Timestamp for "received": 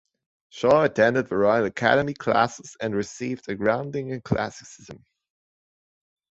2.95-3.47